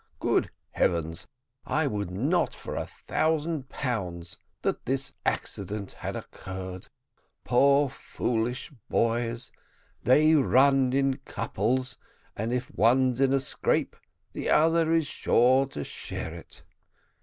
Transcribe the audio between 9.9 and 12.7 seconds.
they run in couples, and